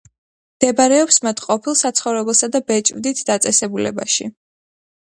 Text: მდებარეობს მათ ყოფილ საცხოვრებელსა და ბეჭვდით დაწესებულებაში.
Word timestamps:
მდებარეობს 0.61 1.19
მათ 1.27 1.43
ყოფილ 1.49 1.77
საცხოვრებელსა 1.83 2.51
და 2.57 2.63
ბეჭვდით 2.73 3.23
დაწესებულებაში. 3.33 4.33